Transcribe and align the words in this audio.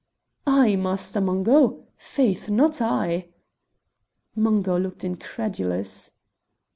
"I, 0.47 0.77
Master 0.77 1.21
Mungo! 1.21 1.83
Faith, 1.95 2.49
not 2.49 2.81
I!" 2.81 3.27
Mungo 4.35 4.79
looked 4.79 5.03
incredulous. 5.03 6.09